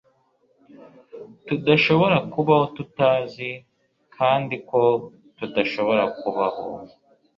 [1.45, 3.49] tudashobora kubaho tutazi
[4.15, 4.81] kandi ko
[5.37, 6.63] tudashobora kubaho.